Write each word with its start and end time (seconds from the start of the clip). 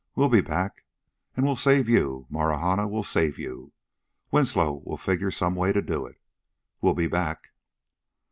We'll 0.15 0.29
be 0.29 0.41
back. 0.41 0.83
And 1.37 1.45
we'll 1.45 1.55
save 1.55 1.87
you, 1.87 2.25
Marahna, 2.31 2.87
we'll 2.89 3.03
save 3.03 3.37
you. 3.37 3.71
Winslow 4.31 4.81
will 4.83 4.97
figure 4.97 5.29
some 5.29 5.53
way 5.53 5.71
to 5.73 5.81
do 5.83 6.07
it.... 6.07 6.19
We'll 6.81 6.95
be 6.95 7.05
back...." 7.05 7.49